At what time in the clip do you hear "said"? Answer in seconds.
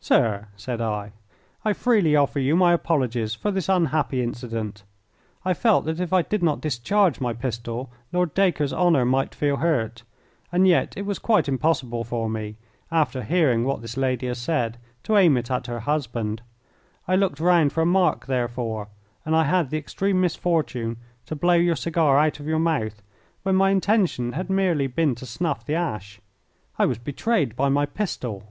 0.56-0.80, 14.38-14.76